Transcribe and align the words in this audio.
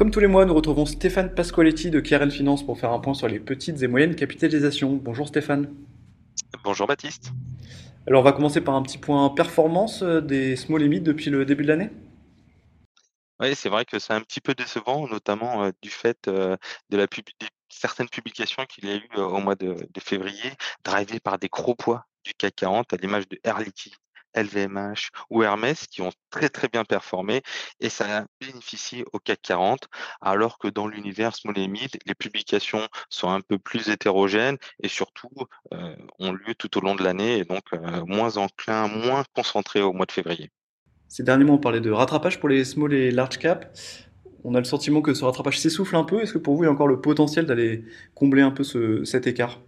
Comme 0.00 0.10
tous 0.10 0.20
les 0.20 0.28
mois, 0.28 0.46
nous 0.46 0.54
retrouvons 0.54 0.86
Stéphane 0.86 1.34
Pasqualetti 1.34 1.90
de 1.90 2.00
Keren 2.00 2.30
Finance 2.30 2.64
pour 2.64 2.80
faire 2.80 2.90
un 2.90 3.00
point 3.00 3.12
sur 3.12 3.28
les 3.28 3.38
petites 3.38 3.82
et 3.82 3.86
moyennes 3.86 4.16
capitalisations. 4.16 4.94
Bonjour 4.94 5.28
Stéphane. 5.28 5.74
Bonjour 6.64 6.86
Baptiste. 6.86 7.32
Alors 8.06 8.22
on 8.22 8.24
va 8.24 8.32
commencer 8.32 8.62
par 8.62 8.74
un 8.76 8.82
petit 8.82 8.96
point 8.96 9.28
performance 9.28 10.00
euh, 10.00 10.22
des 10.22 10.56
small 10.56 10.80
limits 10.80 11.02
depuis 11.02 11.28
le 11.28 11.44
début 11.44 11.64
de 11.64 11.68
l'année. 11.68 11.90
Oui, 13.40 13.54
c'est 13.54 13.68
vrai 13.68 13.84
que 13.84 13.98
c'est 13.98 14.14
un 14.14 14.22
petit 14.22 14.40
peu 14.40 14.54
décevant, 14.54 15.06
notamment 15.06 15.64
euh, 15.64 15.70
du 15.82 15.90
fait 15.90 16.28
euh, 16.28 16.56
de 16.88 16.96
la 16.96 17.06
pub- 17.06 17.26
des 17.38 17.48
certaines 17.68 18.08
publications 18.08 18.64
qu'il 18.64 18.88
y 18.88 18.92
a 18.92 18.96
eu 18.96 19.08
euh, 19.18 19.24
au 19.24 19.40
mois 19.40 19.54
de, 19.54 19.74
de 19.74 20.00
février, 20.00 20.50
drivées 20.82 21.20
par 21.20 21.38
des 21.38 21.48
gros 21.48 21.74
poids 21.74 22.06
du 22.24 22.32
CAC 22.32 22.56
40, 22.56 22.94
à 22.94 22.96
l'image 22.96 23.28
de 23.28 23.38
Air 23.44 23.58
Liquide, 23.58 23.92
LVMH 24.34 25.10
ou 25.30 25.42
Hermès, 25.42 25.86
qui 25.86 26.02
ont 26.02 26.12
très 26.30 26.48
très 26.48 26.68
bien 26.68 26.84
performé, 26.84 27.42
et 27.80 27.88
ça 27.88 28.18
a 28.20 28.24
bénéficié 28.40 29.04
au 29.12 29.18
CAC 29.18 29.40
40, 29.42 29.88
alors 30.20 30.58
que 30.58 30.68
dans 30.68 30.86
l'univers 30.88 31.34
small 31.36 31.58
et 31.58 31.68
mid, 31.68 31.90
les 32.06 32.14
publications 32.14 32.86
sont 33.08 33.28
un 33.30 33.40
peu 33.40 33.58
plus 33.58 33.88
hétérogènes 33.88 34.58
et 34.82 34.88
surtout 34.88 35.30
euh, 35.74 35.96
ont 36.18 36.32
lieu 36.32 36.54
tout 36.54 36.76
au 36.78 36.80
long 36.80 36.94
de 36.94 37.02
l'année, 37.02 37.38
et 37.38 37.44
donc 37.44 37.62
euh, 37.72 38.04
moins 38.06 38.36
enclin, 38.36 38.88
moins 38.88 39.24
concentrés 39.34 39.82
au 39.82 39.92
mois 39.92 40.06
de 40.06 40.12
février. 40.12 40.50
Ces 41.08 41.22
derniers 41.24 41.44
mois, 41.44 41.56
on 41.56 41.58
parlait 41.58 41.80
de 41.80 41.90
rattrapage 41.90 42.40
pour 42.40 42.48
les 42.48 42.64
small 42.64 42.92
et 42.94 43.10
large 43.10 43.38
cap. 43.38 43.76
On 44.44 44.54
a 44.54 44.58
le 44.58 44.64
sentiment 44.64 45.02
que 45.02 45.14
ce 45.14 45.24
rattrapage 45.24 45.58
s'essouffle 45.58 45.96
un 45.96 46.04
peu. 46.04 46.22
Est-ce 46.22 46.32
que 46.32 46.38
pour 46.38 46.56
vous, 46.56 46.64
il 46.64 46.66
y 46.66 46.68
a 46.68 46.72
encore 46.72 46.88
le 46.88 47.00
potentiel 47.00 47.46
d'aller 47.46 47.84
combler 48.14 48.42
un 48.42 48.50
peu 48.50 48.64
ce- 48.64 49.04
cet 49.04 49.26
écart? 49.26 49.60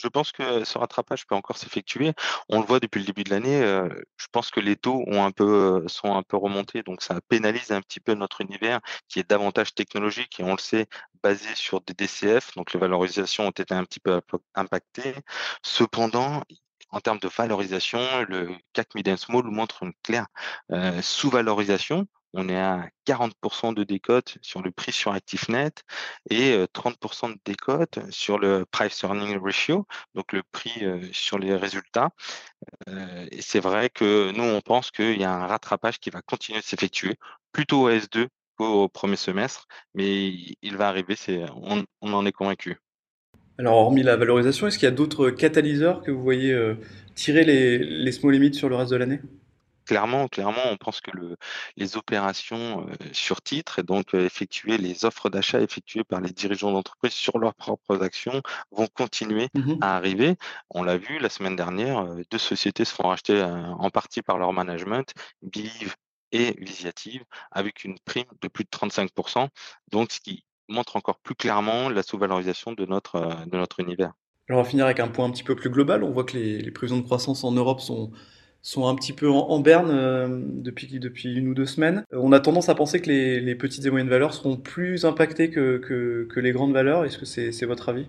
Je 0.00 0.06
pense 0.08 0.30
que 0.32 0.64
ce 0.64 0.78
rattrapage 0.78 1.26
peut 1.26 1.34
encore 1.34 1.56
s'effectuer. 1.58 2.12
On 2.48 2.60
le 2.60 2.66
voit 2.66 2.78
depuis 2.80 3.00
le 3.00 3.06
début 3.06 3.24
de 3.24 3.30
l'année, 3.30 3.60
heu, 3.62 3.88
je 4.16 4.26
pense 4.30 4.50
que 4.52 4.60
les 4.60 4.76
taux 4.76 5.02
ont 5.08 5.24
un 5.24 5.32
peu, 5.32 5.82
heu, 5.84 5.88
sont 5.88 6.14
un 6.14 6.22
peu 6.22 6.36
remontés, 6.36 6.82
donc 6.84 7.02
ça 7.02 7.20
pénalise 7.28 7.72
un 7.72 7.80
petit 7.82 7.98
peu 8.00 8.14
notre 8.14 8.40
univers 8.40 8.80
qui 9.08 9.18
est 9.18 9.28
davantage 9.28 9.74
technologique 9.74 10.38
et 10.38 10.44
on 10.44 10.52
le 10.52 10.58
sait, 10.58 10.86
basé 11.22 11.52
sur 11.56 11.80
des 11.80 11.94
DCF, 11.94 12.54
donc 12.54 12.72
les 12.72 12.78
valorisations 12.80 13.46
ont 13.48 13.50
été 13.50 13.74
un 13.74 13.84
petit 13.84 13.98
peu 14.00 14.12
impa 14.14 14.38
impactées. 14.54 15.14
Cependant, 15.64 16.44
en 16.90 17.00
termes 17.00 17.18
de 17.18 17.28
valorisation, 17.28 17.98
le 18.28 18.50
CAC 18.72 18.94
Mid 18.94 19.16
Small 19.16 19.44
montre 19.46 19.82
une 19.82 19.92
claire, 20.04 20.26
heu, 20.72 21.02
sous-valorisation. 21.02 22.06
On 22.34 22.48
est 22.48 22.58
à 22.58 22.88
40% 23.06 23.72
de 23.72 23.84
décote 23.84 24.36
sur 24.42 24.62
le 24.62 24.70
prix 24.70 24.92
sur 24.92 25.12
actif 25.12 25.48
net 25.48 25.82
et 26.30 26.52
heu, 26.52 26.66
30% 26.72 27.30
de 27.30 27.38
décote 27.44 27.98
sur 28.10 28.38
le 28.38 28.66
price 28.70 29.02
earning 29.02 29.38
ratio, 29.38 29.86
donc 30.14 30.32
le 30.32 30.42
prix, 30.52 30.84
sur 31.12 31.38
les 31.38 31.54
résultats. 31.54 32.10
Et 33.30 33.40
c'est 33.40 33.60
vrai 33.60 33.88
que 33.88 34.30
nous, 34.36 34.44
on 34.44 34.60
pense 34.60 34.90
qu'il 34.90 35.18
y 35.18 35.24
a 35.24 35.32
un 35.32 35.46
rattrapage 35.46 35.98
qui 35.98 36.10
va 36.10 36.20
continuer 36.22 36.60
de 36.60 36.64
s'effectuer, 36.64 37.16
plutôt 37.52 37.84
au 37.84 37.90
S2 37.90 38.28
qu'au 38.56 38.88
1er 38.88 39.16
semestre, 39.16 39.66
mais 39.94 40.34
il 40.62 40.76
va 40.76 40.88
arriver, 40.88 41.16
on 41.54 41.84
en 42.02 42.26
est 42.26 42.32
convaincu. 42.32 42.76
Alors, 43.56 43.76
hormis 43.76 44.02
la 44.02 44.16
valorisation, 44.16 44.66
est-ce 44.66 44.78
qu'il 44.78 44.86
y 44.86 44.92
a 44.92 44.94
d'autres 44.94 45.30
catalyseurs 45.30 46.02
que 46.02 46.10
vous 46.10 46.22
voyez 46.22 46.56
tirer 47.14 47.44
les 47.44 48.12
small 48.12 48.32
limits 48.32 48.54
sur 48.54 48.68
le 48.68 48.76
reste 48.76 48.90
de 48.90 48.96
l'année? 48.96 49.20
Clairement, 49.88 50.28
clairement, 50.28 50.62
on 50.66 50.76
pense 50.76 51.00
que 51.00 51.10
le 51.12 51.36
les 51.76 51.96
opérations, 51.96 52.86
heu, 52.88 52.96
sur 53.14 53.40
titre 53.42 53.78
et 53.78 53.82
donc 53.82 54.14
heu, 54.14 54.20
effectuer 54.24 54.76
les 54.78 55.04
offres 55.06 55.30
d'achat 55.30 55.60
effectuées 55.62 56.04
par 56.04 56.20
les 56.20 56.30
dirigeants 56.30 56.70
d'entreprise 56.72 57.12
sur 57.14 57.38
leurs 57.38 57.54
propres 57.54 58.02
actions 58.02 58.42
vont 58.70 58.86
continuer 58.88 59.48
Mhm. 59.54 59.80
à 59.80 59.96
arriver. 59.96 60.36
On 60.70 60.82
l'a 60.82 60.98
vu 60.98 61.18
la 61.18 61.30
semaine 61.30 61.56
dernière, 61.56 62.00
heu, 62.04 62.22
2 62.30 62.38
sociétés 62.38 62.84
se 62.84 62.94
font 62.94 63.08
racheter, 63.08 63.42
en 63.42 63.88
partie 63.90 64.22
par 64.22 64.38
leur 64.38 64.52
management, 64.52 65.12
Believe 65.42 65.94
et 66.32 66.54
Visiative, 66.62 67.24
avec 67.50 67.82
une 67.84 67.98
prime 68.00 68.26
de 68.42 68.48
plus 68.48 68.64
de 68.64 68.70
35% 68.70 69.48
donc 69.90 70.12
ce 70.12 70.20
qui 70.20 70.44
montre 70.68 70.96
encore 70.96 71.18
plus 71.20 71.34
clairement 71.34 71.88
la 71.88 72.02
sous-valorisation 72.02 72.72
de 72.72 72.84
notre, 72.84 73.16
heu, 73.16 73.46
de 73.50 73.56
notre 73.56 73.80
univers. 73.80 74.12
Alors, 74.48 74.60
on 74.60 74.64
va 74.64 74.68
finir 74.70 74.84
avec 74.86 75.00
un 75.00 75.08
point 75.08 75.26
un 75.26 75.30
petit 75.30 75.42
peu 75.44 75.54
plus 75.56 75.70
global. 75.70 76.02
On 76.02 76.10
voit 76.10 76.24
que 76.24 76.36
les, 76.36 76.58
les 76.60 76.70
prévisions 76.70 76.98
de 76.98 77.04
croissance 77.04 77.44
en 77.44 77.52
Europe 77.52 77.80
sont, 77.80 78.12
sont 78.68 78.86
un 78.86 78.94
petit 78.94 79.14
peu 79.14 79.30
en, 79.30 79.60
berne 79.60 79.90
euh, 79.90 80.28
depuis, 80.28 80.98
depuis 80.98 81.34
une 81.34 81.48
ou 81.48 81.54
deux 81.54 81.64
semaines. 81.64 82.04
Euh, 82.12 82.20
On 82.22 82.32
a 82.32 82.40
tendance 82.40 82.68
à 82.68 82.74
penser 82.74 83.00
que 83.00 83.08
les, 83.08 83.54
petites 83.54 83.86
et 83.86 83.90
moyennes 83.90 84.10
valeurs 84.10 84.34
seront 84.34 84.58
plus 84.58 85.06
impactées 85.06 85.48
que, 85.48 85.78
que, 85.78 86.40
les 86.40 86.52
grandes 86.52 86.74
valeurs. 86.74 87.06
Est-ce 87.06 87.16
que 87.16 87.24
c'est 87.24 87.64
votre 87.64 87.88
avis? 87.88 88.06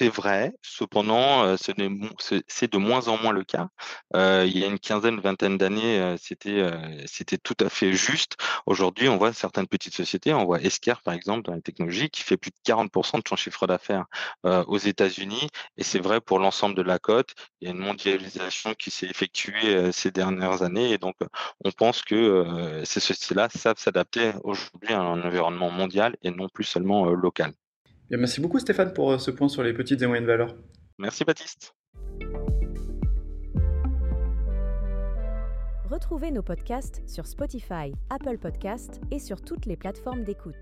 C'est 0.00 0.08
vrai, 0.08 0.54
cependant, 0.62 1.44
mon 1.78 2.08
c'est 2.48 2.72
de 2.72 2.78
moins 2.78 3.08
en 3.08 3.18
moins 3.18 3.32
le 3.32 3.44
cas. 3.44 3.68
Heu, 4.16 4.46
il 4.46 4.56
y 4.58 4.64
a 4.64 4.66
une 4.66 4.78
quinzaine, 4.78 5.20
vingtaine 5.20 5.58
d'années, 5.58 6.00
heu, 6.00 6.16
c'était, 6.18 7.36
tout 7.36 7.54
à 7.60 7.68
fait 7.68 7.92
juste. 7.92 8.38
Aujourd'hui, 8.64 9.10
on 9.10 9.18
voit 9.18 9.34
certaines 9.34 9.66
petites 9.66 9.92
sociétés, 9.94 10.32
on 10.32 10.46
voit 10.46 10.62
Esker, 10.62 10.94
par 11.04 11.12
exemple, 11.12 11.42
dans 11.42 11.52
les 11.54 11.60
technologies, 11.60 12.08
qui 12.08 12.22
fait 12.22 12.38
plus 12.38 12.50
de 12.50 12.56
40% 12.64 13.18
de 13.18 13.24
son 13.28 13.36
chiffre 13.36 13.66
d'affaires, 13.66 14.06
aux 14.44 14.78
États-Unis 14.78 15.48
et 15.76 15.82
c'est 15.84 15.98
vrai 16.00 16.22
pour 16.22 16.38
l'ensemble 16.38 16.74
de 16.76 16.82
la 16.82 16.98
cote. 16.98 17.34
Il 17.60 17.66
y 17.68 17.70
a 17.70 17.74
une 17.74 17.78
mondialisation 17.80 18.72
qui 18.72 18.90
s'est 18.90 19.06
effectuée, 19.06 19.92
ces 19.92 20.10
dernières 20.10 20.62
années 20.62 20.92
et 20.92 20.98
donc, 20.98 21.16
on 21.62 21.72
pense 21.72 22.00
que, 22.00 22.80
ces 22.86 23.00
sociétés-là 23.00 23.50
savent 23.54 23.76
s'adapter 23.78 24.32
aujourd'hui 24.44 24.94
à 24.94 25.00
un 25.00 25.20
environnement 25.22 25.70
mondial 25.70 26.16
et 26.22 26.30
non 26.30 26.48
plus 26.48 26.64
seulement, 26.64 27.04
local. 27.10 27.52
Bien, 28.10 28.18
merci 28.18 28.40
beaucoup 28.40 28.58
Stéphane 28.58 28.92
pour 28.92 29.12
euh, 29.12 29.18
ce 29.18 29.30
point 29.30 29.48
sur 29.48 29.62
les 29.62 29.72
petites 29.72 30.02
et 30.02 30.06
moyennes 30.06 30.26
valeurs. 30.26 30.56
Merci 30.98 31.24
Baptiste. 31.24 31.74
Retrouvez 35.88 36.32
nos 36.32 36.42
podcasts 36.42 37.02
sur 37.08 37.26
Spotify, 37.26 37.92
Apple 38.10 38.38
Podcasts 38.38 39.00
et 39.12 39.20
sur 39.20 39.40
toutes 39.40 39.66
les 39.66 39.76
plateformes 39.76 40.24
d'écoute. 40.24 40.56